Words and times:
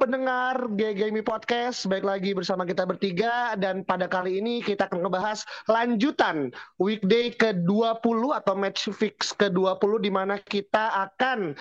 Pendengar 0.00 0.56
GGMI 0.80 1.20
Podcast, 1.20 1.84
baik 1.84 2.08
lagi 2.08 2.32
bersama 2.32 2.64
kita 2.64 2.88
bertiga 2.88 3.52
dan 3.60 3.84
pada 3.84 4.08
kali 4.08 4.40
ini 4.40 4.64
kita 4.64 4.88
akan 4.88 5.04
ngebahas 5.04 5.44
lanjutan 5.68 6.48
weekday 6.80 7.28
ke-20 7.36 8.32
atau 8.32 8.54
match 8.56 8.88
fix 8.96 9.36
ke-20 9.36 10.00
di 10.00 10.08
mana 10.08 10.40
kita 10.40 11.04
akan 11.04 11.52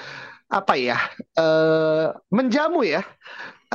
apa 0.56 0.74
ya 0.80 0.96
uh, 1.36 2.16
menjamu 2.32 2.88
ya 2.88 3.04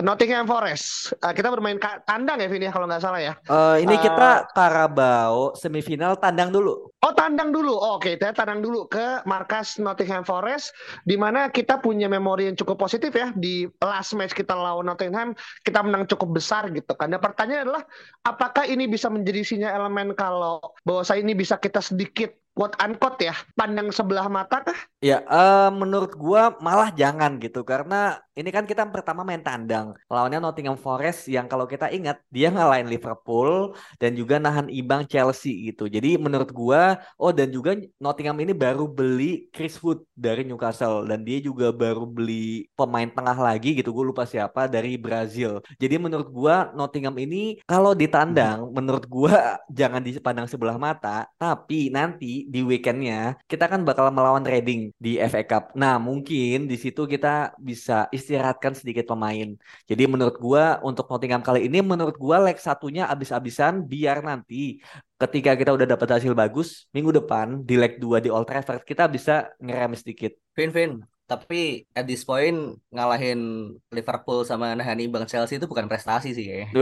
Nottingham 0.02 0.50
Forest. 0.50 1.14
Uh, 1.22 1.30
kita 1.30 1.54
bermain 1.54 1.78
tandang 1.78 2.42
ya 2.42 2.50
Vini 2.50 2.66
ya 2.66 2.74
kalau 2.74 2.90
nggak 2.90 2.98
salah 2.98 3.22
ya. 3.22 3.38
Uh, 3.46 3.78
ini 3.78 3.94
kita 4.02 4.42
uh, 4.42 4.50
Carabao 4.50 5.54
semifinal 5.54 6.18
tandang 6.18 6.50
dulu. 6.50 6.90
Oh 6.98 7.12
tandang 7.14 7.54
dulu. 7.54 7.78
Oh, 7.78 8.02
Oke, 8.02 8.18
okay. 8.18 8.18
kita 8.18 8.34
tandang 8.34 8.58
dulu 8.58 8.90
ke 8.90 9.22
markas 9.22 9.78
Nottingham 9.78 10.26
Forest 10.26 10.74
di 11.06 11.14
mana 11.14 11.46
kita 11.46 11.78
punya 11.78 12.10
memori 12.10 12.50
yang 12.50 12.58
cukup 12.58 12.82
positif 12.82 13.14
ya 13.14 13.30
di 13.38 13.70
last 13.78 14.18
match 14.18 14.34
kita 14.34 14.50
lawan 14.50 14.90
Nottingham 14.90 15.30
kita 15.62 15.78
menang 15.86 16.10
cukup 16.10 16.42
besar 16.42 16.74
gitu 16.74 16.90
kan. 16.98 17.14
Dan 17.14 17.22
pertanyaan 17.22 17.70
adalah 17.70 17.82
apakah 18.26 18.66
ini 18.66 18.90
bisa 18.90 19.06
menjadi 19.06 19.46
sinyal 19.46 19.78
elemen 19.78 20.10
kalau 20.18 20.58
bahwa 20.82 21.06
saya 21.06 21.22
ini 21.22 21.38
bisa 21.38 21.54
kita 21.54 21.78
sedikit 21.78 22.34
quote 22.54 22.78
unquote 22.78 23.18
ya 23.18 23.34
pandang 23.58 23.90
sebelah 23.90 24.30
mata 24.30 24.62
kah? 24.62 24.78
Ya, 25.02 25.20
uh, 25.26 25.68
menurut 25.74 26.14
gua 26.14 26.54
malah 26.62 26.94
jangan 26.94 27.36
gitu 27.42 27.66
karena 27.66 28.22
ini 28.38 28.48
kan 28.54 28.64
kita 28.64 28.86
pertama 28.88 29.26
main 29.26 29.42
tandang 29.42 29.92
lawannya 30.06 30.40
Nottingham 30.40 30.78
Forest 30.78 31.26
yang 31.26 31.50
kalau 31.50 31.66
kita 31.66 31.90
ingat 31.90 32.22
dia 32.30 32.48
ngalahin 32.48 32.86
Liverpool 32.88 33.74
dan 33.98 34.14
juga 34.14 34.38
nahan 34.38 34.70
imbang 34.70 35.04
Chelsea 35.04 35.70
gitu. 35.70 35.90
Jadi 35.90 36.14
menurut 36.16 36.48
gua 36.54 37.02
oh 37.18 37.34
dan 37.34 37.50
juga 37.50 37.74
Nottingham 37.98 38.38
ini 38.40 38.54
baru 38.54 38.86
beli 38.86 39.50
Chris 39.50 39.76
Wood 39.82 40.06
dari 40.14 40.46
Newcastle 40.46 41.04
dan 41.10 41.26
dia 41.26 41.42
juga 41.42 41.74
baru 41.74 42.06
beli 42.06 42.70
pemain 42.78 43.10
tengah 43.10 43.36
lagi 43.36 43.74
gitu. 43.76 43.90
Gue 43.90 44.14
lupa 44.14 44.24
siapa 44.24 44.70
dari 44.70 44.94
Brazil. 44.94 45.58
Jadi 45.76 45.98
menurut 45.98 46.30
gua 46.30 46.70
Nottingham 46.72 47.18
ini 47.18 47.58
kalau 47.66 47.98
ditandang 47.98 48.70
menurut 48.70 49.04
gua 49.10 49.58
jangan 49.78 50.00
dipandang 50.00 50.46
sebelah 50.46 50.78
mata 50.78 51.26
tapi 51.34 51.90
nanti 51.90 52.43
di 52.44 52.60
weekendnya 52.60 53.40
kita 53.48 53.64
kan 53.66 53.80
bakal 53.88 54.12
melawan 54.12 54.44
Reading 54.44 54.92
di 55.00 55.16
FA 55.16 55.42
Cup. 55.42 55.64
Nah 55.72 55.96
mungkin 55.96 56.68
di 56.70 56.76
situ 56.76 57.08
kita 57.08 57.56
bisa 57.56 58.06
istirahatkan 58.12 58.76
sedikit 58.76 59.08
pemain. 59.10 59.56
Jadi 59.88 60.02
menurut 60.04 60.36
gua 60.36 60.78
untuk 60.84 61.08
Nottingham 61.08 61.40
kali 61.40 61.66
ini 61.66 61.80
menurut 61.80 62.16
gua 62.20 62.40
leg 62.44 62.60
satunya 62.60 63.08
abis-abisan 63.08 63.84
biar 63.88 64.20
nanti 64.20 64.78
ketika 65.16 65.56
kita 65.56 65.70
udah 65.72 65.86
dapat 65.88 66.20
hasil 66.20 66.36
bagus 66.36 66.84
minggu 66.92 67.14
depan 67.14 67.64
di 67.64 67.80
leg 67.80 67.96
2 67.96 68.20
di 68.20 68.28
Old 68.28 68.44
Trafford 68.44 68.84
kita 68.84 69.08
bisa 69.08 69.48
ngerem 69.62 69.96
sedikit. 69.96 70.36
Vin 70.54 70.70
Vin, 70.70 71.02
tapi 71.24 71.88
at 71.96 72.04
this 72.04 72.20
point 72.20 72.76
ngalahin 72.92 73.72
Liverpool 73.88 74.44
sama 74.44 74.76
Nahani 74.76 75.08
Bang 75.08 75.24
Chelsea 75.24 75.56
itu 75.56 75.64
bukan 75.64 75.88
prestasi 75.88 76.36
sih 76.36 76.46
ya. 76.46 76.68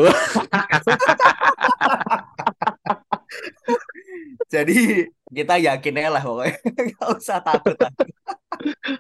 Jadi 4.53 5.09
kita 5.33 5.55
yakin 5.57 5.95
ya 5.97 6.09
lah 6.13 6.23
pokoknya 6.23 6.57
nggak 6.93 7.09
usah 7.17 7.39
takut. 7.41 7.77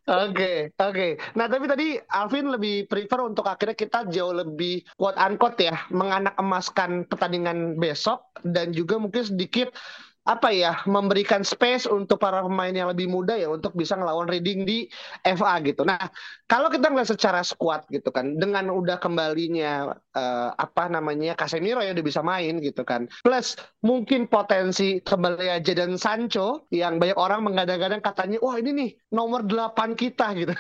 Oke, 0.09 0.75
oke. 0.75 1.09
Nah, 1.39 1.47
tapi 1.47 1.65
tadi 1.69 1.95
Alvin 2.11 2.51
lebih 2.51 2.89
prefer 2.89 3.21
untuk 3.23 3.47
akhirnya 3.47 3.77
kita 3.77 4.09
jauh 4.09 4.35
lebih 4.35 4.83
quote 4.97 5.21
unquote 5.21 5.61
ya, 5.61 5.77
menganak 5.93 6.35
emaskan 6.41 7.05
pertandingan 7.07 7.77
besok 7.79 8.33
dan 8.43 8.73
juga 8.75 8.99
mungkin 8.99 9.23
sedikit 9.23 9.71
apa 10.23 10.55
ya 10.55 10.79
memberikan 10.87 11.43
space 11.43 11.91
untuk 11.91 12.23
para 12.23 12.47
pemain 12.47 12.71
yang 12.71 12.87
lebih 12.95 13.11
muda 13.11 13.35
ya 13.35 13.51
untuk 13.51 13.75
bisa 13.75 13.99
ngelawan 13.99 14.31
Reading 14.31 14.63
di 14.63 14.87
FA 15.27 15.59
gitu. 15.67 15.83
Nah 15.83 15.99
kalau 16.47 16.71
kita 16.71 16.95
ngeliat 16.95 17.11
secara 17.11 17.43
squad 17.43 17.83
gitu 17.91 18.15
kan 18.15 18.39
dengan 18.39 18.71
udah 18.71 19.03
kembalinya 19.03 19.99
uh, 20.15 20.55
apa 20.55 20.87
namanya 20.87 21.35
Casemiro 21.35 21.83
yang 21.83 21.99
udah 21.99 22.07
bisa 22.07 22.23
main 22.23 22.63
gitu 22.63 22.87
kan, 22.87 23.11
plus 23.27 23.59
mungkin 23.83 24.31
potensi 24.31 25.03
kembali 25.03 25.59
aja 25.59 25.75
dan 25.75 25.99
Sancho 25.99 26.71
yang 26.71 27.03
banyak 27.03 27.19
orang 27.19 27.43
menggadang-gadang 27.43 27.99
katanya 27.99 28.39
wah 28.39 28.55
ini 28.55 28.71
nih 28.71 28.91
nomor 29.11 29.43
8 29.43 29.99
kita 29.99 30.39
gitu. 30.39 30.55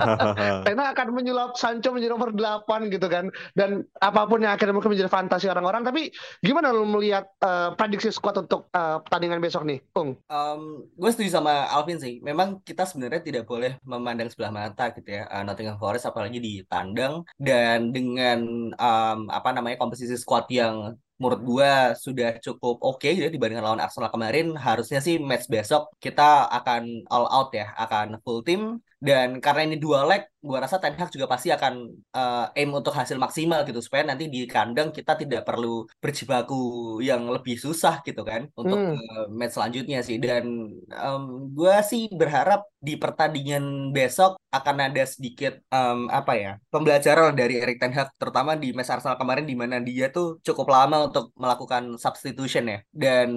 Karena 0.64 0.84
akan 0.96 1.08
menyulap 1.12 1.60
Sancho 1.60 1.92
menjadi 1.92 2.16
nomor 2.16 2.32
8 2.32 2.88
gitu 2.88 3.04
kan 3.04 3.28
dan 3.52 3.84
apa 4.00 4.24
pun 4.24 4.40
yang 4.40 4.56
akhirnya 4.56 4.72
mungkin 4.72 4.96
menjadi 4.96 5.12
fantasi 5.12 5.52
orang-orang. 5.52 5.84
Tapi 5.84 6.08
gimana 6.40 6.72
lo 6.72 6.88
melihat 6.88 7.28
uh, 7.44 7.76
prediksi 7.76 8.08
squad 8.08 8.40
untuk 8.40 8.72
uh, 8.78 8.96
pertandingan 9.02 9.42
besok 9.42 9.66
nih, 9.66 9.82
Ung? 9.98 10.14
Um, 10.30 10.86
gue 10.94 11.10
setuju 11.10 11.34
sama 11.34 11.66
Alvin 11.74 11.98
sih. 11.98 12.22
Memang 12.22 12.62
kita 12.62 12.86
sebenarnya 12.86 13.20
tidak 13.26 13.44
boleh 13.50 13.74
memandang 13.82 14.30
sebelah 14.30 14.54
mata 14.54 14.94
gitu 14.94 15.10
ya. 15.10 15.26
Uh, 15.26 15.42
Nottingham 15.42 15.78
Forest 15.82 16.06
apalagi 16.06 16.38
di 16.38 16.62
tandang 16.70 17.26
dan 17.34 17.90
dengan 17.90 18.70
um, 18.78 19.18
apa 19.28 19.50
namanya 19.50 19.82
komposisi 19.82 20.14
squad 20.14 20.46
yang 20.48 20.94
menurut 21.18 21.40
gue 21.42 21.72
sudah 21.98 22.30
cukup 22.38 22.76
oke 22.80 23.02
okay, 23.02 23.12
ya 23.18 23.28
dibandingkan 23.28 23.66
lawan 23.66 23.82
Arsenal 23.82 24.10
kemarin. 24.14 24.54
Harusnya 24.54 24.98
sih 25.02 25.18
match 25.18 25.46
besok 25.50 25.92
kita 25.98 26.46
akan 26.58 27.04
all 27.12 27.26
out 27.28 27.50
ya, 27.52 27.74
akan 27.76 28.22
full 28.24 28.40
team 28.46 28.80
dan 28.98 29.38
karena 29.38 29.62
ini 29.70 29.76
dua 29.78 30.02
leg 30.10 30.26
gue 30.42 30.58
rasa 30.58 30.82
Ten 30.82 30.98
Hag 30.98 31.10
juga 31.14 31.30
pasti 31.30 31.54
akan 31.54 31.74
uh, 32.14 32.50
aim 32.58 32.70
untuk 32.74 32.90
hasil 32.90 33.14
maksimal 33.14 33.62
gitu 33.62 33.78
supaya 33.78 34.02
nanti 34.02 34.26
di 34.26 34.42
kandang 34.50 34.90
kita 34.90 35.14
tidak 35.14 35.46
perlu 35.46 35.86
berjibaku 36.02 36.98
yang 36.98 37.30
lebih 37.30 37.54
susah 37.54 38.02
gitu 38.02 38.26
kan 38.26 38.50
untuk 38.58 38.74
hmm. 38.74 38.98
uh, 38.98 39.26
match 39.30 39.54
selanjutnya 39.54 40.02
sih 40.02 40.18
dan 40.18 40.50
um, 40.98 41.54
gue 41.54 41.74
sih 41.86 42.10
berharap 42.10 42.66
di 42.78 42.94
pertandingan 42.94 43.90
besok 43.90 44.38
akan 44.54 44.76
ada 44.90 45.02
sedikit 45.02 45.58
um, 45.68 46.06
apa 46.08 46.32
ya 46.38 46.52
pembelajaran 46.70 47.34
dari 47.34 47.58
Erik 47.58 47.82
Ten 47.82 47.90
Hag 47.92 48.14
terutama 48.16 48.54
di 48.54 48.70
match 48.70 48.94
Arsenal 48.94 49.18
kemarin 49.18 49.46
di 49.46 49.58
mana 49.58 49.82
dia 49.82 50.08
tuh 50.08 50.38
cukup 50.46 50.70
lama 50.70 51.10
untuk 51.10 51.34
melakukan 51.34 51.98
substitution 51.98 52.64
ya 52.70 52.78
dan 52.94 53.28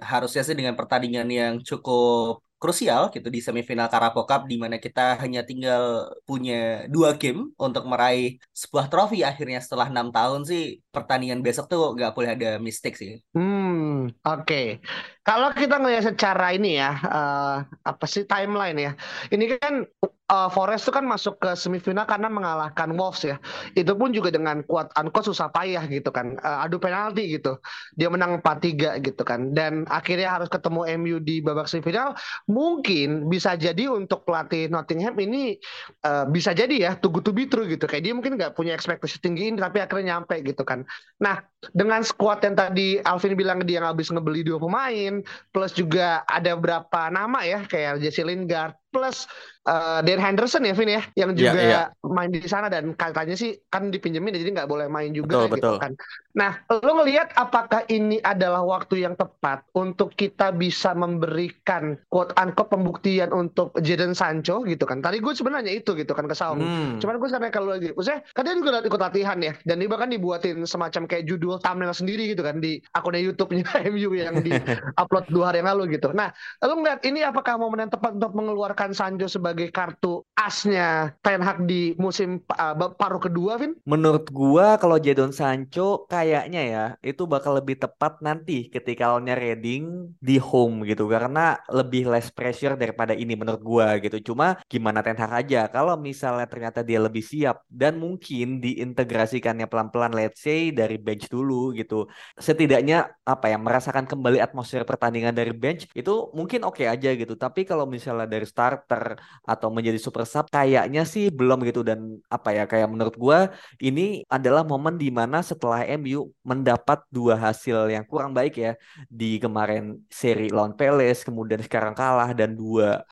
harusnya 0.00 0.42
sih 0.42 0.56
dengan 0.56 0.74
pertandingan 0.74 1.28
yang 1.28 1.54
cukup 1.60 2.40
krusial 2.56 3.12
gitu 3.12 3.28
di 3.28 3.44
semifinal 3.44 3.92
Carabao 3.92 4.24
Cup 4.24 4.48
di 4.48 4.56
mana 4.56 4.80
kita 4.80 5.20
hanya 5.20 5.44
tinggal 5.44 6.08
punya 6.24 6.88
dua 6.88 7.20
game 7.20 7.52
untuk 7.60 7.84
meraih 7.84 8.40
sebuah 8.56 8.88
trofi 8.88 9.20
akhirnya 9.20 9.60
setelah 9.60 9.92
enam 9.92 10.08
tahun 10.08 10.48
sih 10.48 10.80
pertandingan 10.88 11.44
besok 11.44 11.68
tuh 11.68 11.92
nggak 11.92 12.16
boleh 12.16 12.30
ada 12.32 12.50
mistake 12.56 12.96
sih. 12.96 13.20
Hmm, 13.36 14.08
oke. 14.24 14.48
Okay. 14.48 14.80
Kalau 15.26 15.50
kita 15.50 15.82
ngelihat 15.82 16.14
secara 16.14 16.54
ini 16.54 16.78
ya, 16.78 16.94
uh, 17.02 17.66
apa 17.82 18.04
sih 18.06 18.22
timeline 18.30 18.78
ya? 18.78 18.92
Ini 19.34 19.58
kan 19.58 19.82
uh, 20.30 20.48
Forest 20.50 20.86
itu 20.86 20.92
kan 20.94 21.02
masuk 21.06 21.38
ke 21.42 21.50
semifinal 21.58 22.06
karena 22.06 22.30
mengalahkan 22.30 22.94
Wolves 22.94 23.26
ya. 23.26 23.36
Itu 23.74 23.94
pun 23.98 24.14
juga 24.14 24.30
dengan 24.30 24.62
kuat 24.66 24.90
unquote 24.94 25.30
susah 25.30 25.50
payah 25.50 25.82
gitu 25.90 26.10
kan. 26.10 26.38
Uh, 26.42 26.66
adu 26.66 26.78
penalti 26.78 27.38
gitu. 27.38 27.58
Dia 27.98 28.10
menang 28.10 28.38
4-3 28.42 29.02
gitu 29.02 29.22
kan. 29.26 29.50
Dan 29.50 29.86
akhirnya 29.90 30.30
harus 30.38 30.50
ketemu 30.50 30.86
MU 31.02 31.16
di 31.22 31.42
babak 31.42 31.66
semifinal. 31.70 32.14
Mungkin 32.46 33.26
bisa 33.30 33.54
jadi 33.58 33.90
untuk 33.90 34.26
pelatih 34.26 34.70
Nottingham 34.70 35.18
ini 35.18 35.58
uh, 36.06 36.26
bisa 36.30 36.54
jadi 36.54 36.74
ya 36.74 36.90
tugu 36.98 37.22
to 37.22 37.34
be 37.34 37.50
true 37.50 37.66
gitu. 37.66 37.86
Kayak 37.86 38.02
dia 38.10 38.14
mungkin 38.14 38.38
nggak 38.38 38.54
punya 38.54 38.74
ekspektasi 38.74 39.22
tinggi 39.22 39.50
ini 39.50 39.58
tapi 39.58 39.82
akhirnya 39.82 40.18
nyampe 40.18 40.38
gitu 40.42 40.62
kan. 40.62 40.86
Nah, 41.22 41.42
dengan 41.74 42.02
squad 42.06 42.42
yang 42.46 42.54
tadi 42.54 43.02
Alvin 43.02 43.34
bilang 43.34 43.62
dia 43.66 43.82
habis 43.82 44.10
ngebeli 44.10 44.46
dua 44.46 44.58
pemain 44.62 45.15
plus 45.52 45.72
juga 45.76 46.24
ada 46.26 46.56
beberapa 46.58 47.08
nama 47.12 47.44
ya 47.44 47.64
kayak 47.64 48.02
Jesse 48.02 48.24
Lingard 48.24 48.74
plus 48.90 49.26
uh, 49.66 50.00
Dan 50.00 50.22
Henderson 50.22 50.64
ya 50.64 50.72
Vin 50.72 50.90
ya 50.90 51.02
yang 51.18 51.34
iya, 51.34 51.38
juga 51.38 51.60
yeah, 51.60 51.84
yeah. 51.90 52.06
main 52.06 52.30
di 52.30 52.40
sana 52.46 52.70
dan 52.70 52.94
katanya 52.94 53.34
sih 53.34 53.58
kan 53.68 53.90
dipinjemin 53.90 54.32
jadi 54.32 54.52
nggak 54.62 54.70
boleh 54.70 54.86
main 54.86 55.12
juga 55.12 55.46
betul, 55.46 55.58
gitu 55.58 55.60
betul. 55.60 55.76
kan. 55.82 55.92
Nah, 56.36 56.52
lo 56.68 56.92
ngelihat 57.00 57.32
apakah 57.32 57.88
ini 57.88 58.20
adalah 58.20 58.60
waktu 58.60 59.08
yang 59.08 59.16
tepat 59.16 59.64
untuk 59.72 60.12
kita 60.14 60.52
bisa 60.52 60.92
memberikan 60.92 61.96
quote 62.12 62.36
unquote 62.36 62.68
pembuktian 62.68 63.32
untuk 63.32 63.72
Jadon 63.80 64.12
Sancho 64.12 64.62
gitu 64.68 64.84
kan. 64.84 65.00
Tadi 65.00 65.18
gue 65.18 65.32
sebenarnya 65.32 65.72
itu 65.72 65.96
gitu 65.96 66.12
kan 66.12 66.28
ke 66.28 66.36
Saung. 66.36 66.60
Hmm. 66.60 67.00
Cuman 67.00 67.16
gue 67.16 67.30
sampai 67.32 67.48
kalau 67.48 67.72
lagi, 67.72 67.96
maksudnya 67.96 68.20
kan 68.36 68.44
dia 68.44 68.54
juga 68.54 68.84
ikut 68.84 69.00
latihan 69.00 69.38
ya 69.40 69.52
dan 69.64 69.80
dia 69.80 69.88
bahkan 69.88 70.12
dibuatin 70.12 70.62
semacam 70.68 71.08
kayak 71.08 71.24
judul 71.24 71.56
thumbnail 71.58 71.96
sendiri 71.96 72.36
gitu 72.36 72.44
kan 72.44 72.60
di 72.60 72.78
akunnya 72.92 73.24
YouTube-nya 73.24 73.64
MU 73.92 74.12
yang 74.12 74.44
di 74.44 74.52
upload 75.00 75.24
dua 75.32 75.50
hari 75.50 75.64
yang 75.64 75.72
lalu 75.72 75.96
gitu. 75.96 76.12
Nah, 76.12 76.30
lo 76.60 76.76
ngeliat 76.76 77.00
ini 77.08 77.24
apakah 77.24 77.56
momen 77.56 77.88
yang 77.88 77.92
tepat 77.92 78.12
untuk 78.12 78.36
mengeluarkan 78.36 78.85
mengandalkan 78.86 79.18
Sancho 79.18 79.26
sebagai 79.26 79.68
kartu 79.74 80.22
asnya 80.38 81.16
Ten 81.22 81.42
Hag 81.42 81.66
di 81.66 81.98
musim 81.98 82.38
uh, 82.54 82.74
paruh 82.94 83.18
kedua, 83.18 83.58
Vin? 83.58 83.74
Menurut 83.82 84.30
gua 84.30 84.78
kalau 84.78 85.00
Jadon 85.00 85.34
Sancho 85.34 86.06
kayaknya 86.06 86.62
ya 86.62 86.84
itu 87.02 87.26
bakal 87.26 87.58
lebih 87.58 87.80
tepat 87.82 88.22
nanti 88.22 88.70
ketika 88.70 89.10
lawannya 89.10 89.34
Reading 89.34 90.14
di 90.22 90.38
home 90.38 90.86
gitu 90.86 91.10
karena 91.10 91.58
lebih 91.66 92.06
less 92.06 92.30
pressure 92.30 92.78
daripada 92.78 93.16
ini 93.16 93.34
menurut 93.34 93.62
gua 93.62 93.98
gitu. 93.98 94.32
Cuma 94.32 94.60
gimana 94.70 95.02
Ten 95.02 95.18
Hag 95.18 95.34
aja 95.46 95.66
kalau 95.66 95.98
misalnya 95.98 96.46
ternyata 96.46 96.86
dia 96.86 97.02
lebih 97.02 97.24
siap 97.24 97.66
dan 97.66 97.98
mungkin 97.98 98.62
diintegrasikannya 98.62 99.66
pelan-pelan 99.66 100.14
let's 100.14 100.42
say 100.44 100.70
dari 100.70 101.00
bench 101.00 101.26
dulu 101.26 101.74
gitu. 101.74 102.06
Setidaknya 102.38 103.10
apa 103.26 103.50
ya 103.50 103.58
merasakan 103.58 104.06
kembali 104.06 104.38
atmosfer 104.38 104.86
pertandingan 104.86 105.34
dari 105.34 105.50
bench 105.50 105.90
itu 105.96 106.30
mungkin 106.36 106.62
oke 106.62 106.84
okay 106.84 106.86
aja 106.86 107.10
gitu. 107.16 107.34
Tapi 107.34 107.66
kalau 107.66 107.88
misalnya 107.88 108.28
dari 108.28 108.46
starter 108.66 109.14
atau 109.46 109.68
menjadi 109.70 109.98
super 110.02 110.26
sub 110.26 110.50
kayaknya 110.50 111.02
sih 111.06 111.30
belum 111.30 111.62
gitu 111.68 111.80
dan 111.86 112.18
apa 112.26 112.50
ya 112.50 112.64
kayak 112.66 112.88
menurut 112.90 113.14
gua 113.14 113.38
ini 113.78 114.26
adalah 114.26 114.62
momen 114.66 114.98
di 114.98 115.08
mana 115.14 115.38
setelah 115.40 115.86
MU 116.00 116.34
mendapat 116.42 116.98
dua 117.14 117.38
hasil 117.38 117.86
yang 117.94 118.02
kurang 118.10 118.34
baik 118.34 118.58
ya 118.58 118.72
di 119.06 119.38
kemarin 119.38 120.02
seri 120.10 120.50
lawan 120.50 120.74
Palace 120.74 121.22
kemudian 121.22 121.62
sekarang 121.62 121.94
kalah 121.94 122.30
dan 122.34 122.50
dua 122.58 123.06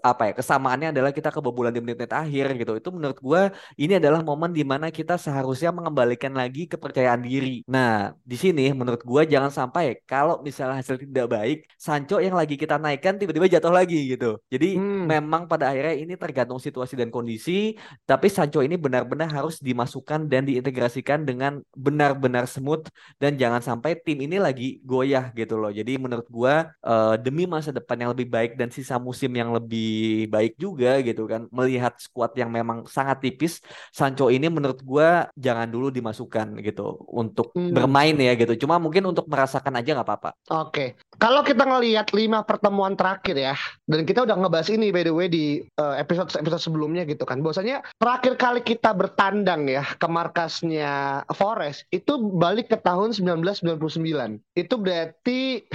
apa 0.00 0.22
ya 0.30 0.32
kesamaannya 0.38 0.88
adalah 0.94 1.10
kita 1.10 1.28
kebobolan 1.34 1.72
di 1.74 1.80
menit-menit 1.82 2.14
akhir 2.14 2.46
gitu. 2.60 2.72
Itu 2.80 2.88
menurut 2.94 3.18
gua 3.18 3.42
ini 3.74 3.92
adalah 4.00 4.20
momen 4.22 4.50
di 4.54 4.62
mana 4.62 4.86
kita 4.88 5.14
seharusnya 5.18 5.70
mengembalikan 5.74 6.32
lagi 6.40 6.70
kepercayaan 6.70 7.20
diri. 7.26 7.66
Nah, 7.66 8.14
di 8.30 8.36
sini 8.38 8.70
menurut 8.78 9.02
gua 9.02 9.22
jangan 9.26 9.50
sampai 9.50 10.00
kalau 10.06 10.40
misalnya 10.46 10.80
hasil 10.80 10.96
tidak 11.00 11.26
baik, 11.34 11.58
Sancho 11.76 12.16
yang 12.22 12.36
lagi 12.40 12.54
kita 12.62 12.76
naikkan 12.84 13.16
tiba-tiba 13.20 13.46
jatuh 13.50 13.72
lagi 13.72 13.98
gitu. 14.12 14.38
Jadi 14.52 14.68
hmm. 14.78 14.99
Memang 15.06 15.48
pada 15.48 15.72
akhirnya 15.72 15.96
ini 15.96 16.14
tergantung 16.18 16.60
situasi 16.60 16.98
dan 16.98 17.08
kondisi, 17.08 17.76
tapi 18.04 18.28
Sancho 18.28 18.60
ini 18.60 18.76
benar-benar 18.76 19.32
harus 19.32 19.58
dimasukkan 19.58 20.28
dan 20.28 20.44
diintegrasikan 20.44 21.24
dengan 21.24 21.64
benar-benar 21.72 22.44
smooth 22.44 22.86
dan 23.16 23.40
jangan 23.40 23.64
sampai 23.64 23.96
tim 23.98 24.20
ini 24.20 24.36
lagi 24.36 24.82
goyah 24.84 25.32
gitu 25.32 25.56
loh. 25.56 25.72
Jadi 25.72 25.96
menurut 25.96 26.26
gua 26.28 26.70
uh, 26.84 27.16
demi 27.16 27.48
masa 27.48 27.72
depan 27.72 27.96
yang 27.96 28.10
lebih 28.12 28.28
baik 28.28 28.60
dan 28.60 28.68
sisa 28.68 29.00
musim 29.00 29.32
yang 29.32 29.50
lebih 29.54 30.28
baik 30.28 30.56
juga 30.60 31.00
gitu 31.00 31.24
kan, 31.24 31.48
melihat 31.50 31.96
squad 31.96 32.36
yang 32.36 32.52
memang 32.52 32.84
sangat 32.86 33.20
tipis, 33.24 33.64
Sancho 33.90 34.28
ini 34.28 34.46
menurut 34.46 34.80
gua 34.84 35.30
jangan 35.36 35.66
dulu 35.66 35.88
dimasukkan 35.88 36.60
gitu 36.60 37.06
untuk 37.08 37.52
hmm. 37.56 37.72
bermain 37.72 38.16
ya 38.16 38.32
gitu. 38.36 38.66
Cuma 38.66 38.76
mungkin 38.76 39.06
untuk 39.08 39.26
merasakan 39.26 39.80
aja 39.80 39.96
nggak 39.96 40.06
apa-apa. 40.06 40.30
Oke, 40.50 40.70
okay. 40.70 40.88
Kalau 41.20 41.44
kita 41.44 41.68
ngelihat 41.68 42.16
lima 42.16 42.40
pertemuan 42.40 42.96
terakhir 42.96 43.36
ya, 43.36 43.54
dan 43.84 44.08
kita 44.08 44.24
udah 44.24 44.40
ngebahas 44.40 44.72
ini 44.72 44.88
by 44.88 45.04
the 45.04 45.12
way 45.12 45.28
di 45.28 45.60
uh, 45.76 45.92
episode 46.00 46.32
episode 46.32 46.64
sebelumnya 46.64 47.04
gitu 47.04 47.28
kan. 47.28 47.44
Bahwasanya 47.44 47.84
terakhir 48.00 48.40
kali 48.40 48.64
kita 48.64 48.96
bertandang 48.96 49.68
ya 49.68 49.84
ke 49.84 50.08
markasnya 50.08 51.22
Forest 51.36 51.84
itu 51.92 52.16
balik 52.16 52.72
ke 52.72 52.80
tahun 52.80 53.12
1999. 53.12 54.40
Itu 54.56 54.74
berarti 54.80 55.68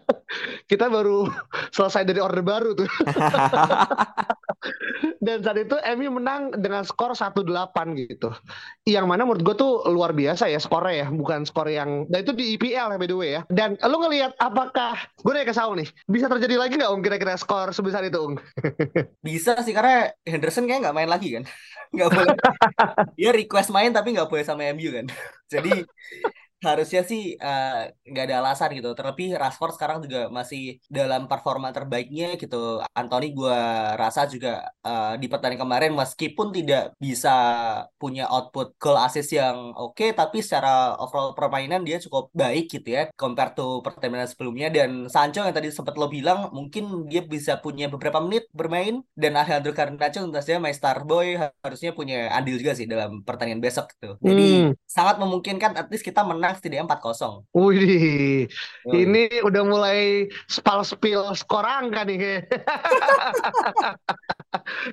kita 0.70 0.86
baru 0.92 1.32
selesai 1.76 2.04
dari 2.04 2.20
order 2.20 2.44
baru 2.44 2.76
tuh. 2.76 2.88
Dan 5.20 5.44
saat 5.44 5.58
itu 5.60 5.76
MU 5.96 6.20
menang 6.20 6.54
dengan 6.56 6.84
skor 6.84 7.12
1-8 7.12 7.46
gitu. 7.96 8.32
Yang 8.88 9.06
mana 9.06 9.22
menurut 9.28 9.42
gue 9.44 9.54
tuh 9.56 9.72
luar 9.88 10.12
biasa 10.16 10.48
ya 10.48 10.60
skornya 10.60 11.04
ya, 11.04 11.06
bukan 11.12 11.44
skor 11.44 11.68
yang 11.68 12.06
dan 12.08 12.24
itu 12.24 12.32
di 12.32 12.56
IPL 12.56 12.94
ya 12.94 12.98
by 12.98 13.08
the 13.08 13.16
way 13.16 13.30
ya. 13.38 13.42
Dan 13.48 13.76
lu 13.80 13.96
ngelihat 14.00 14.36
apakah 14.38 14.96
gue 15.20 15.32
nanya 15.32 15.48
ke 15.48 15.54
Saul 15.56 15.80
nih, 15.80 15.88
bisa 16.08 16.26
terjadi 16.28 16.56
lagi 16.56 16.74
nggak 16.76 16.92
Ung 16.92 17.02
kira-kira 17.04 17.36
skor 17.36 17.72
sebesar 17.72 18.04
itu 18.04 18.18
Ung? 18.20 18.36
bisa 19.26 19.58
sih 19.62 19.72
karena 19.76 20.12
Henderson 20.24 20.64
kayak 20.68 20.88
nggak 20.88 20.96
main 20.96 21.10
lagi 21.10 21.38
kan. 21.38 21.44
Nggak 21.94 22.10
boleh. 22.14 22.36
Dia 23.18 23.30
request 23.34 23.74
main 23.74 23.90
tapi 23.90 24.14
nggak 24.14 24.30
boleh 24.30 24.46
sama 24.46 24.62
MU 24.70 24.94
kan. 24.94 25.10
Jadi 25.52 25.82
harusnya 26.60 27.02
sih 27.04 27.34
eh, 27.36 27.80
nggak 28.04 28.24
uh, 28.24 28.28
ada 28.28 28.36
alasan 28.44 28.70
gitu. 28.76 28.92
Terlebih 28.92 29.36
Rashford 29.36 29.74
sekarang 29.76 29.98
juga 30.04 30.28
masih 30.28 30.78
dalam 30.86 31.24
performa 31.26 31.72
terbaiknya 31.72 32.36
gitu. 32.36 32.84
Anthony 32.92 33.32
gue 33.32 33.60
rasa 33.96 34.28
juga 34.28 34.68
uh, 34.84 35.16
di 35.16 35.26
pertandingan 35.26 35.64
kemarin 35.64 35.92
meskipun 35.96 36.52
tidak 36.52 36.96
bisa 37.00 37.34
punya 37.96 38.28
output 38.28 38.76
goal 38.76 39.00
assist 39.00 39.32
yang 39.32 39.72
oke, 39.76 39.96
okay, 39.96 40.10
tapi 40.12 40.40
secara 40.44 40.96
overall 41.00 41.32
permainan 41.32 41.84
dia 41.84 42.00
cukup 42.00 42.32
baik 42.32 42.68
gitu 42.68 42.88
ya, 42.96 43.02
compare 43.16 43.52
to 43.56 43.80
pertandingan 43.80 44.28
sebelumnya. 44.28 44.68
Dan 44.68 45.08
Sancho 45.08 45.44
yang 45.44 45.56
tadi 45.56 45.72
sempat 45.72 45.96
lo 45.96 46.08
bilang 46.08 46.52
mungkin 46.52 47.08
dia 47.08 47.24
bisa 47.24 47.60
punya 47.60 47.88
beberapa 47.88 48.20
menit 48.20 48.48
bermain 48.52 49.00
dan 49.16 49.36
Alejandro 49.36 49.72
Garnacho 49.72 50.24
tentunya 50.24 50.58
my 50.60 50.72
star 50.74 51.04
boy 51.04 51.36
harusnya 51.64 51.96
punya 51.96 52.28
andil 52.34 52.60
juga 52.60 52.76
sih 52.76 52.84
dalam 52.84 53.24
pertandingan 53.24 53.62
besok 53.62 53.92
gitu. 53.96 54.16
Jadi 54.20 54.48
hmm. 54.68 54.72
sangat 54.84 55.16
memungkinkan 55.22 55.76
at 55.76 55.88
least 55.88 56.04
kita 56.04 56.20
menang 56.26 56.49
menang 56.50 56.58
setidaknya 56.58 56.84
4-0. 56.90 57.46
Wih, 57.54 58.50
ini 58.90 59.22
udah 59.46 59.62
mulai 59.62 60.26
spal-spil 60.50 61.30
skor 61.38 61.62
angka 61.62 62.02
nih. 62.02 62.18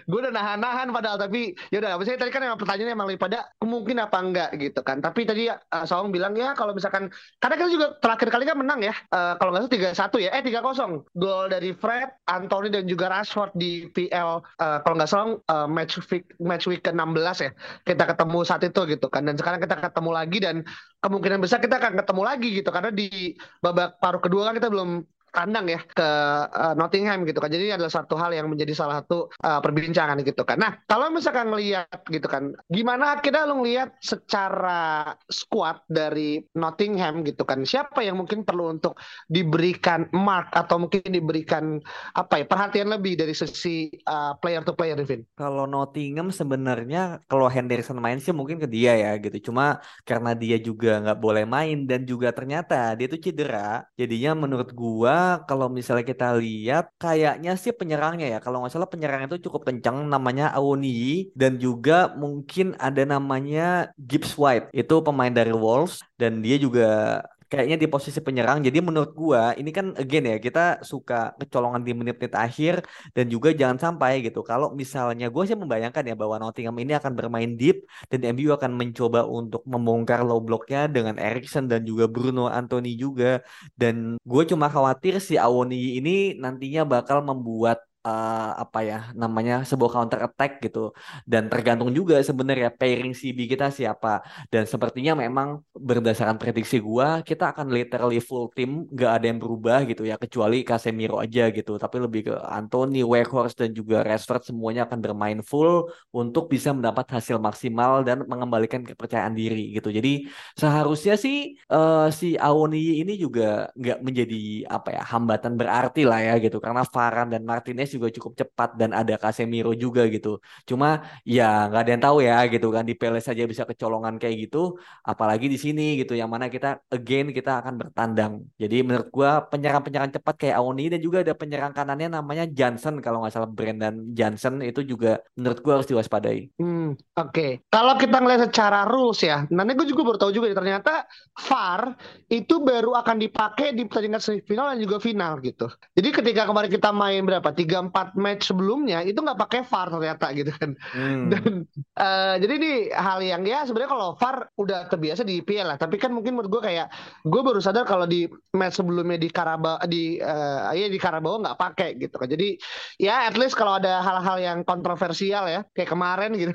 gue 0.10 0.20
udah 0.22 0.34
nahan-nahan 0.34 0.94
padahal 0.94 1.18
tapi 1.18 1.58
ya 1.74 1.82
udah 1.82 1.98
saya 2.06 2.20
tadi 2.22 2.30
kan 2.30 2.46
emang 2.46 2.62
pertanyaannya 2.62 2.94
emang 2.94 3.08
lebih 3.10 3.22
pada 3.26 3.50
mungkin 3.66 3.98
apa 3.98 4.18
enggak 4.22 4.50
gitu 4.62 4.86
kan 4.86 5.02
tapi 5.02 5.26
tadi 5.26 5.50
uh, 5.50 5.86
Saung 5.90 6.14
bilang 6.14 6.38
ya 6.38 6.54
kalau 6.54 6.78
misalkan 6.78 7.10
karena 7.42 7.56
kita 7.58 7.70
juga 7.74 7.88
terakhir 7.98 8.30
kali 8.30 8.44
kan 8.46 8.58
menang 8.62 8.86
ya 8.86 8.94
uh, 9.10 9.34
kalau 9.42 9.50
nggak 9.50 9.66
salah 9.66 9.74
tiga 9.74 9.90
satu 9.98 10.18
ya 10.22 10.30
eh 10.34 10.46
tiga 10.46 10.62
kosong 10.62 11.02
gol 11.18 11.50
dari 11.50 11.74
Fred 11.74 12.14
Anthony 12.30 12.70
dan 12.70 12.86
juga 12.86 13.10
Rashford 13.10 13.58
di 13.58 13.90
PL 13.90 14.46
uh, 14.46 14.78
kalau 14.86 14.96
nggak 14.98 15.10
salah 15.10 15.28
uh, 15.50 15.68
match 15.68 15.98
week 16.14 16.30
match 16.38 16.70
week 16.70 16.86
ke 16.86 16.94
16 16.94 17.18
ya 17.18 17.52
kita 17.82 18.04
ketemu 18.14 18.40
saat 18.46 18.62
itu 18.62 18.82
gitu 18.86 19.08
kan 19.10 19.26
dan 19.26 19.36
sekarang 19.42 19.58
kita 19.58 19.76
ketemu 19.82 20.12
lagi 20.14 20.38
dan 20.38 20.56
kemungkinan 21.04 21.40
besar 21.44 21.60
kita 21.64 21.78
akan 21.82 21.94
ketemu 22.00 22.22
lagi 22.26 22.48
gitu. 22.62 22.70
Karena 22.74 22.92
di 22.92 23.36
babak 23.64 24.02
paruh 24.02 24.22
kedua 24.22 24.50
kan 24.50 24.54
kita 24.58 24.70
belum 24.74 24.90
tandang 25.32 25.68
ya 25.68 25.80
ke 25.84 26.10
uh, 26.50 26.74
Nottingham 26.74 27.28
gitu 27.28 27.40
kan. 27.44 27.52
Jadi 27.52 27.70
ini 27.70 27.74
adalah 27.76 27.92
satu 27.92 28.16
hal 28.16 28.32
yang 28.34 28.48
menjadi 28.48 28.74
salah 28.74 29.04
satu 29.04 29.30
uh, 29.44 29.60
perbincangan 29.60 30.22
gitu 30.24 30.44
kan. 30.48 30.58
Nah, 30.58 30.72
kalau 30.88 31.12
misalkan 31.12 31.52
ngelihat 31.52 32.04
gitu 32.08 32.28
kan, 32.28 32.56
gimana 32.72 33.20
kita 33.20 33.46
lu 33.46 33.62
ngelihat 33.64 33.94
secara 34.00 35.14
squad 35.28 35.84
dari 35.92 36.44
Nottingham 36.56 37.26
gitu 37.28 37.44
kan. 37.44 37.64
Siapa 37.68 38.06
yang 38.06 38.22
mungkin 38.22 38.48
perlu 38.48 38.78
untuk 38.78 38.98
diberikan 39.28 40.08
mark 40.16 40.54
atau 40.56 40.80
mungkin 40.82 41.04
diberikan 41.06 41.82
apa 42.16 42.42
ya 42.42 42.46
perhatian 42.48 42.90
lebih 42.94 43.20
dari 43.20 43.34
sisi 43.36 43.92
uh, 44.08 44.38
player 44.40 44.64
to 44.64 44.74
player 44.74 44.98
Vin? 45.04 45.26
Kalau 45.38 45.68
Nottingham 45.70 46.32
sebenarnya 46.34 47.22
kalau 47.28 47.52
Henderson 47.52 48.00
main 48.00 48.18
sih 48.18 48.34
mungkin 48.34 48.58
ke 48.58 48.68
dia 48.70 48.96
ya 48.96 49.12
gitu. 49.20 49.52
Cuma 49.52 49.82
karena 50.08 50.34
dia 50.34 50.58
juga 50.58 51.02
nggak 51.04 51.20
boleh 51.20 51.46
main 51.46 51.86
dan 51.86 52.08
juga 52.08 52.32
ternyata 52.34 52.94
dia 52.98 53.08
tuh 53.10 53.20
cedera. 53.22 53.86
Jadinya 53.98 54.34
menurut 54.34 54.70
gua 54.72 55.17
kalau 55.50 55.68
misalnya 55.68 56.06
kita 56.06 56.38
lihat 56.40 56.94
kayaknya 57.00 57.52
sih 57.60 57.74
penyerangnya 57.76 58.28
ya. 58.34 58.40
Kalau 58.44 58.62
nggak 58.64 58.74
salah 58.74 58.90
penyerang 58.90 59.28
itu 59.28 59.38
cukup 59.50 59.68
kencang 59.68 60.08
namanya 60.08 60.52
Awoni 60.58 61.32
dan 61.36 61.62
juga 61.62 62.12
mungkin 62.16 62.74
ada 62.80 63.04
namanya 63.04 63.92
Gibbs 64.00 64.34
White. 64.40 64.74
Itu 64.74 65.04
pemain 65.06 65.34
dari 65.34 65.54
Wolves. 65.54 66.02
Dan 66.18 66.42
dia 66.42 66.58
juga 66.58 67.22
kayaknya 67.52 67.78
di 67.80 67.88
posisi 67.88 68.20
penyerang. 68.22 68.60
Jadi 68.62 68.80
menurut 68.84 69.12
gua 69.16 69.56
ini 69.60 69.72
kan 69.72 69.96
again 69.96 70.26
ya 70.32 70.38
kita 70.38 70.84
suka 70.84 71.34
kecolongan 71.40 71.82
di 71.88 71.92
menit-menit 71.96 72.36
akhir 72.36 72.74
dan 73.16 73.26
juga 73.34 73.50
jangan 73.56 73.78
sampai 73.80 74.22
gitu. 74.26 74.40
Kalau 74.44 74.76
misalnya 74.76 75.28
gue 75.34 75.44
sih 75.48 75.58
membayangkan 75.58 76.04
ya 76.04 76.16
bahwa 76.16 76.36
Nottingham 76.42 76.78
ini 76.84 76.94
akan 77.00 77.14
bermain 77.18 77.52
deep 77.60 77.88
dan 78.12 78.20
MU 78.36 78.52
akan 78.54 78.72
mencoba 78.76 79.24
untuk 79.28 79.64
membongkar 79.66 80.24
low 80.28 80.40
blocknya 80.44 80.92
dengan 80.92 81.16
Erikson 81.18 81.66
dan 81.72 81.84
juga 81.88 82.06
Bruno 82.12 82.52
Anthony 82.52 83.00
juga. 83.00 83.42
Dan 83.74 84.20
gue 84.22 84.44
cuma 84.52 84.68
khawatir 84.68 85.20
si 85.24 85.40
Awoni 85.40 86.00
ini 86.00 86.36
nantinya 86.38 86.84
bakal 86.84 87.24
membuat 87.24 87.88
uh, 88.08 88.52
apa 88.64 88.80
ya 88.90 89.00
namanya 89.22 89.56
sebuah 89.70 89.92
counter 89.96 90.20
attack 90.28 90.52
gitu. 90.66 90.96
Dan 91.28 91.52
tergantung 91.52 91.92
juga 91.92 92.16
sebenarnya 92.24 92.70
pairing 92.80 93.14
CB 93.20 93.38
kita 93.54 93.68
siapa. 93.78 94.24
Dan 94.52 94.64
sepertinya 94.64 95.14
memang 95.24 95.62
berdasarkan 95.76 96.38
prediksi 96.42 96.78
gua 96.80 97.20
kita 97.30 97.52
akan 97.52 97.68
literally 97.76 98.20
full 98.24 98.48
team 98.56 98.88
nggak 98.94 99.12
ada 99.22 99.26
yang 99.30 99.40
berubah 99.44 99.78
gitu 99.90 100.04
ya 100.08 100.16
kecuali 100.16 100.64
Casemiro 100.64 101.20
aja 101.20 101.52
gitu. 101.52 101.76
Tapi 101.76 101.98
lebih 102.06 102.22
ke 102.32 102.36
Anthony, 102.58 103.04
Weghorst 103.04 103.60
dan 103.60 103.72
juga 103.76 104.02
Rashford 104.08 104.44
semuanya 104.50 104.88
akan 104.88 105.00
bermain 105.04 105.40
full 105.44 105.92
untuk 106.16 106.48
bisa 106.54 106.72
mendapat 106.72 107.06
hasil 107.12 107.38
maksimal 107.42 108.06
dan 108.08 108.24
mengembalikan 108.32 108.82
kepercayaan 108.86 109.34
diri 109.36 109.76
gitu. 109.76 109.90
Jadi 109.92 110.30
seharusnya 110.56 111.16
sih 111.20 111.58
uh, 111.74 112.08
si 112.14 112.38
Awoni 112.38 113.02
ini 113.02 113.14
juga 113.20 113.70
nggak 113.76 114.00
menjadi 114.06 114.42
apa 114.70 114.90
ya 114.96 115.04
hambatan 115.04 115.54
berarti 115.60 116.02
lah 116.08 116.20
ya 116.22 116.34
gitu. 116.40 116.58
Karena 116.64 116.82
Varane 116.86 117.32
dan 117.34 117.44
Martinez 117.44 117.97
juga 117.98 118.08
cukup 118.14 118.34
cepat 118.38 118.70
dan 118.80 118.94
ada 118.94 119.18
Casemiro 119.18 119.74
juga 119.74 120.06
gitu. 120.08 120.40
Cuma 120.70 121.04
ya 121.26 121.68
nggak 121.68 121.82
ada 121.84 121.92
yang 121.92 122.04
tahu 122.06 122.18
ya 122.24 122.38
gitu 122.48 122.68
kan 122.70 122.84
di 122.86 122.94
Palace 122.94 123.28
saja 123.30 123.44
bisa 123.50 123.64
kecolongan 123.66 124.16
kayak 124.22 124.48
gitu, 124.48 124.78
apalagi 125.04 125.50
di 125.50 125.58
sini 125.58 125.98
gitu 126.00 126.14
yang 126.14 126.30
mana 126.30 126.48
kita 126.48 126.80
again 126.94 127.34
kita 127.34 127.60
akan 127.62 127.74
bertandang. 127.82 128.34
Jadi 128.62 128.78
menurut 128.86 129.08
gua 129.10 129.44
penyerang-penyerang 129.50 130.14
cepat 130.14 130.36
kayak 130.38 130.56
Aoni 130.62 130.94
dan 130.94 131.00
juga 131.02 131.26
ada 131.26 131.34
penyerang 131.34 131.74
kanannya 131.74 132.08
namanya 132.14 132.46
Johnson 132.48 133.02
kalau 133.02 133.26
nggak 133.26 133.34
salah 133.34 133.50
Brandon 133.50 134.14
Johnson 134.14 134.62
itu 134.62 134.86
juga 134.86 135.20
menurut 135.36 135.60
gua 135.66 135.74
harus 135.82 135.90
diwaspadai. 135.90 136.54
Hmm, 136.62 136.94
oke. 137.18 137.32
Okay. 137.34 137.52
Kalau 137.68 137.94
kita 138.00 138.18
ngelihat 138.22 138.50
secara 138.50 138.88
rules 138.88 139.20
ya, 139.22 139.46
nanti 139.54 139.78
gue 139.78 139.88
juga 139.90 140.02
baru 140.08 140.18
tahu 140.18 140.32
juga 140.34 140.50
ternyata 140.54 141.06
VAR 141.36 141.94
itu 142.32 142.58
baru 142.64 142.98
akan 142.98 143.18
dipakai 143.22 143.76
di 143.78 143.86
pertandingan 143.86 144.22
semifinal 144.24 144.74
dan 144.74 144.80
juga 144.82 144.98
final 144.98 145.38
gitu. 145.44 145.68
Jadi 145.94 146.10
ketika 146.10 146.50
kemarin 146.50 146.72
kita 146.72 146.90
main 146.90 147.22
berapa 147.24 147.50
tiga 147.54 147.77
empat 147.80 148.18
match 148.18 148.50
sebelumnya 148.50 149.06
itu 149.06 149.18
nggak 149.18 149.38
pakai 149.38 149.62
VAR 149.64 149.88
ternyata 149.94 150.26
gitu 150.34 150.52
kan. 150.54 150.72
Hmm. 150.94 151.28
Dan 151.32 151.66
uh, 151.98 152.36
jadi 152.42 152.54
ini 152.58 152.72
hal 152.92 153.20
yang 153.22 153.44
ya 153.46 153.64
sebenarnya 153.64 153.92
kalau 153.92 154.10
VAR 154.18 154.50
udah 154.58 154.80
terbiasa 154.90 155.22
di 155.22 155.40
IPL 155.40 155.68
lah. 155.74 155.78
Tapi 155.78 155.96
kan 156.02 156.12
mungkin 156.12 156.36
menurut 156.36 156.60
gue 156.60 156.62
kayak 156.64 156.88
gue 157.26 157.42
baru 157.42 157.60
sadar 157.62 157.86
kalau 157.86 158.10
di 158.10 158.26
match 158.56 158.80
sebelumnya 158.82 159.20
di 159.22 159.30
Karaba 159.30 159.82
di 159.86 160.18
uh, 160.18 160.74
ya 160.74 160.88
di 160.90 161.00
Karabau 161.00 161.42
nggak 161.42 161.58
pakai 161.58 161.90
gitu 162.02 162.16
kan. 162.18 162.30
Jadi 162.30 162.58
ya 163.02 163.30
at 163.30 163.36
least 163.38 163.54
kalau 163.54 163.78
ada 163.78 164.02
hal-hal 164.02 164.38
yang 164.42 164.60
kontroversial 164.66 165.46
ya 165.46 165.62
kayak 165.78 165.90
kemarin 165.90 166.34
gitu, 166.36 166.54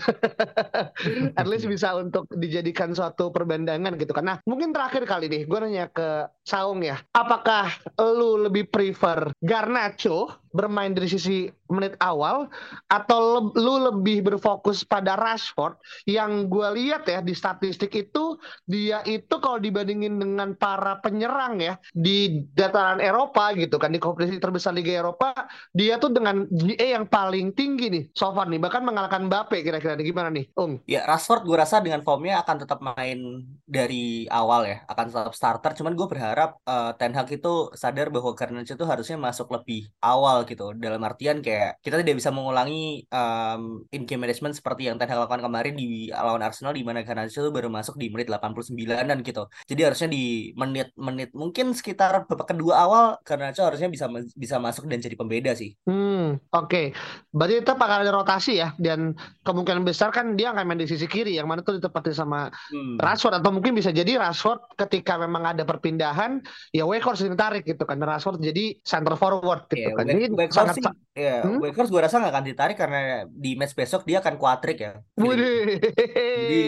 at 1.41 1.47
least 1.47 1.67
bisa 1.69 1.95
untuk 1.97 2.27
dijadikan 2.35 2.93
suatu 2.97 3.31
perbandingan 3.31 3.95
gitu 3.99 4.13
kan. 4.15 4.25
Nah 4.27 4.37
mungkin 4.49 4.75
terakhir 4.75 5.05
kali 5.07 5.29
nih 5.31 5.43
gue 5.47 5.59
nanya 5.59 5.87
ke 5.93 6.27
Saung 6.43 6.83
ya, 6.83 6.99
apakah 7.15 7.71
lu 7.99 8.35
lebih 8.43 8.67
prefer 8.67 9.31
Garnacho 9.39 10.43
bermain 10.53 10.93
dari 10.93 11.09
sisi 11.13 11.53
menit 11.73 11.97
awal 12.05 12.53
atau 12.93 13.51
le 13.57 13.73
lu 13.73 13.75
lebih 13.89 14.21
berfokus 14.21 14.85
pada 14.85 15.17
Rashford 15.17 15.81
yang 16.05 16.53
gue 16.53 16.69
lihat 16.77 17.09
ya 17.09 17.25
di 17.25 17.33
statistik 17.33 17.95
itu 17.97 18.37
dia 18.69 19.01
itu 19.09 19.41
kalau 19.41 19.57
dibandingin 19.57 20.21
dengan 20.21 20.53
para 20.53 21.01
penyerang 21.01 21.57
ya 21.63 21.75
di 21.97 22.45
dataran 22.53 23.01
Eropa 23.01 23.57
gitu 23.57 23.81
kan 23.81 23.95
di 23.95 24.01
kompetisi 24.03 24.37
terbesar 24.37 24.77
Liga 24.77 24.93
Eropa 24.93 25.33
dia 25.73 25.97
tuh 25.97 26.13
dengan 26.13 26.45
GA 26.53 27.01
yang 27.01 27.09
paling 27.09 27.57
tinggi 27.57 27.89
nih 27.89 28.05
so 28.13 28.35
far 28.37 28.51
nih 28.51 28.61
bahkan 28.61 28.85
mengalahkan 28.85 29.25
Mbappe 29.31 29.65
kira-kira 29.65 29.97
gimana 29.97 30.29
nih 30.29 30.53
Ung? 30.59 30.83
Ya 30.85 31.09
Rashford 31.09 31.49
gue 31.49 31.57
rasa 31.57 31.81
dengan 31.81 32.05
formnya 32.05 32.45
akan 32.45 32.57
tetap 32.67 32.79
main 32.85 33.47
dari 33.65 34.29
awal 34.29 34.69
ya 34.69 34.85
akan 34.91 35.05
tetap 35.09 35.33
starter 35.33 35.73
cuman 35.79 35.97
gue 35.97 36.07
berharap 36.11 36.61
uh, 36.69 36.93
Ten 36.99 37.17
Hag 37.17 37.31
itu 37.33 37.73
sadar 37.73 38.13
bahwa 38.13 38.37
Garnacho 38.37 38.75
itu 38.75 38.85
harusnya 38.85 39.17
masuk 39.17 39.49
lebih 39.55 39.89
awal 40.03 40.45
gitu 40.45 40.75
dalam 40.77 41.01
artian 41.07 41.41
kayak 41.41 41.62
kita 41.83 42.01
tidak 42.01 42.17
bisa 42.19 42.31
mengulangi 42.35 43.07
um, 43.11 43.85
in 43.95 44.05
game 44.09 44.23
management 44.23 44.57
seperti 44.57 44.89
yang 44.89 44.97
Ten 44.99 45.09
Hag 45.09 45.27
lakukan 45.27 45.43
kemarin 45.43 45.75
di 45.75 46.11
lawan 46.11 46.43
Arsenal 46.43 46.75
di 46.75 46.85
mana 46.85 47.07
Garnacho 47.07 47.43
itu 47.43 47.51
baru 47.51 47.69
masuk 47.71 47.97
di 47.97 48.11
menit 48.11 48.29
89-an 48.31 49.19
gitu 49.23 49.47
jadi 49.67 49.91
harusnya 49.91 50.09
di 50.11 50.53
menit-menit 50.55 51.31
mungkin 51.33 51.73
sekitar 51.73 52.27
babak 52.29 52.53
kedua 52.55 52.75
awal 52.85 53.05
Garnacho 53.23 53.63
harusnya 53.65 53.89
bisa 53.89 54.07
bisa 54.35 54.57
masuk 54.59 54.87
dan 54.91 54.99
jadi 54.99 55.17
pembeda 55.17 55.53
sih 55.55 55.75
hmm 55.89 56.39
oke 56.53 56.69
okay. 56.69 56.87
berarti 57.31 57.65
tetap 57.65 57.79
akan 57.79 57.99
ada 58.07 58.13
rotasi 58.13 58.61
ya 58.61 58.75
dan 58.77 59.15
kemungkinan 59.47 59.87
besar 59.87 60.11
kan 60.11 60.35
dia 60.35 60.53
akan 60.53 60.65
main 60.69 60.81
di 60.83 60.89
sisi 60.89 61.07
kiri 61.07 61.39
yang 61.39 61.49
mana 61.49 61.65
tuh 61.65 61.79
ditempati 61.79 62.13
sama 62.13 62.51
hmm. 62.51 63.01
Rashford 63.01 63.41
atau 63.41 63.51
mungkin 63.55 63.75
bisa 63.75 63.91
jadi 63.91 64.21
Rashford 64.21 64.79
ketika 64.79 65.17
memang 65.17 65.57
ada 65.57 65.63
perpindahan 65.67 66.43
ya 66.71 66.85
Weghorst 66.85 67.25
yang 67.25 67.39
tarik 67.39 67.65
gitu 67.65 67.83
kan 67.85 67.99
Rashford 68.01 68.43
jadi 68.43 68.79
center 68.83 69.15
forward 69.17 69.67
gitu 69.71 69.91
yeah, 69.91 69.97
kan. 69.97 70.05
Ini 70.09 70.27
sangat 70.51 70.75
sih, 70.79 70.85
hmm? 70.85 71.52
Weghorst 71.61 71.91
gue 71.91 72.01
rasa 72.01 72.23
nggak 72.23 72.33
akan 72.33 72.47
ditarik 72.47 72.77
karena 72.79 73.27
di 73.29 73.59
match 73.59 73.75
besok 73.77 74.07
dia 74.07 74.23
akan 74.23 74.39
kuatrik 74.39 74.79
ya. 74.81 74.93
Jadi 75.19 76.63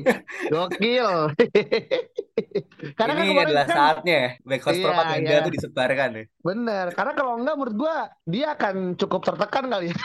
gokil. 0.52 1.10
karena 2.98 3.12
ini 3.22 3.34
kan 3.36 3.46
adalah 3.46 3.66
kan, 3.66 3.76
saatnya 3.76 4.20
Weghorst 4.42 4.80
iya, 4.80 4.86
propaganda 4.86 5.30
iya. 5.30 5.40
itu 5.44 5.50
disebarkan 5.54 6.08
ya. 6.16 6.24
Bener, 6.40 6.86
karena 6.96 7.12
kalau 7.14 7.32
enggak 7.38 7.56
menurut 7.60 7.76
gue 7.76 7.96
dia 8.26 8.46
akan 8.56 8.96
cukup 8.96 9.20
tertekan 9.26 9.66
kali 9.68 9.92
ya. 9.92 9.98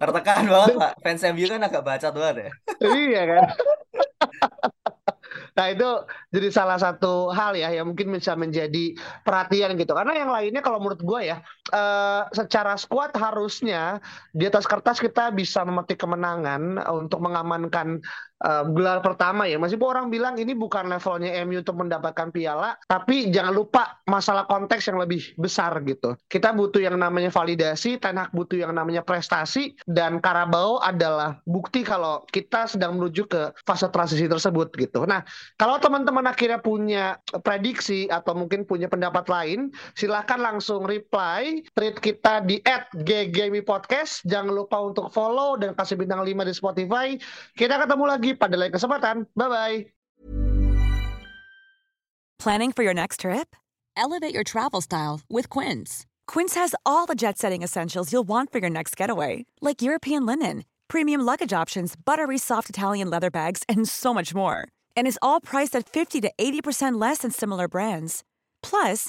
tertekan 0.00 0.48
banget 0.48 0.74
pak, 0.80 0.92
fans 1.04 1.22
MU 1.34 1.44
kan 1.44 1.60
agak 1.60 1.82
baca 1.84 2.08
banget 2.08 2.36
ya. 2.36 2.50
iya 2.88 3.22
kan. 3.28 3.42
Nah 5.60 5.66
itu 5.70 5.88
jadi 6.30 6.48
salah 6.48 6.78
satu 6.80 7.28
hal 7.34 7.52
ya 7.58 7.68
yang 7.74 7.92
mungkin 7.92 8.08
bisa 8.14 8.32
menjadi 8.38 8.96
perhatian 9.26 9.76
gitu. 9.76 9.92
Karena 9.92 10.16
yang 10.16 10.30
lainnya 10.30 10.62
kalau 10.62 10.78
menurut 10.80 11.02
gue 11.02 11.20
ya, 11.28 11.42
uh, 11.70 12.26
secara 12.34 12.74
squad 12.76 13.14
harusnya 13.16 13.98
di 14.30 14.46
atas 14.46 14.68
kertas 14.68 14.98
kita 14.98 15.30
bisa 15.34 15.64
memetik 15.64 16.02
kemenangan 16.02 16.78
untuk 16.90 17.22
mengamankan 17.22 18.02
uh, 18.44 18.64
gelar 18.72 19.04
pertama 19.04 19.44
ya. 19.46 19.60
Masih 19.60 19.76
orang 19.80 20.08
bilang 20.08 20.36
ini 20.40 20.56
bukan 20.56 20.88
levelnya 20.88 21.44
MU 21.44 21.60
untuk 21.60 21.76
mendapatkan 21.76 22.28
piala, 22.32 22.76
tapi 22.88 23.28
jangan 23.32 23.52
lupa 23.52 24.00
masalah 24.08 24.48
konteks 24.48 24.88
yang 24.88 24.98
lebih 25.00 25.22
besar 25.36 25.76
gitu. 25.84 26.16
Kita 26.26 26.52
butuh 26.56 26.80
yang 26.80 26.96
namanya 26.96 27.28
validasi, 27.32 28.00
Ten 28.00 28.20
butuh 28.32 28.58
yang 28.66 28.72
namanya 28.76 29.00
prestasi, 29.04 29.76
dan 29.88 30.18
Karabau 30.20 30.80
adalah 30.80 31.40
bukti 31.48 31.84
kalau 31.84 32.24
kita 32.28 32.68
sedang 32.68 33.00
menuju 33.00 33.26
ke 33.28 33.42
fase 33.64 33.88
transisi 33.88 34.28
tersebut 34.28 34.72
gitu. 34.76 35.04
Nah, 35.08 35.24
kalau 35.56 35.80
teman-teman 35.80 36.28
akhirnya 36.28 36.60
punya 36.60 37.16
prediksi 37.42 38.06
atau 38.10 38.36
mungkin 38.36 38.64
punya 38.68 38.86
pendapat 38.86 39.26
lain, 39.26 39.72
silahkan 39.96 40.38
langsung 40.40 40.84
reply 40.84 41.59
tweet 41.74 42.00
kita 42.00 42.46
di 42.46 42.62
@ggmi 43.04 43.60
podcast. 43.60 44.24
Jangan 44.24 44.52
lupa 44.54 44.80
untuk 44.80 45.12
follow 45.12 45.60
dan 45.60 45.76
kasih 45.76 46.00
bintang 46.00 46.24
5 46.24 46.46
di 46.46 46.54
Spotify. 46.56 47.08
Kita 47.52 47.76
ketemu 47.82 48.04
lagi 48.08 48.30
pada 48.32 48.56
lain 48.56 48.72
kesempatan. 48.72 49.28
Bye-bye. 49.36 49.84
Planning 52.40 52.72
for 52.72 52.80
your 52.80 52.96
next 52.96 53.20
trip? 53.20 53.52
Elevate 54.00 54.32
your 54.32 54.46
travel 54.46 54.80
style 54.80 55.20
with 55.28 55.52
Quince. 55.52 56.08
Quince 56.24 56.56
has 56.56 56.72
all 56.88 57.04
the 57.04 57.18
jet-setting 57.18 57.60
essentials 57.60 58.14
you'll 58.14 58.24
want 58.24 58.48
for 58.48 58.62
your 58.62 58.72
next 58.72 58.96
getaway, 58.96 59.44
like 59.60 59.82
European 59.82 60.24
linen, 60.24 60.64
premium 60.88 61.20
luggage 61.20 61.52
options, 61.52 61.92
buttery 61.98 62.38
soft 62.38 62.70
Italian 62.70 63.10
leather 63.10 63.30
bags, 63.30 63.60
and 63.68 63.84
so 63.84 64.14
much 64.14 64.32
more. 64.32 64.64
And 64.96 65.04
is 65.06 65.18
all 65.20 65.40
priced 65.42 65.76
at 65.76 65.84
50 65.84 66.20
to 66.22 66.30
80% 66.38 66.98
less 66.98 67.18
than 67.18 67.30
similar 67.30 67.68
brands. 67.68 68.24
Plus, 68.62 69.08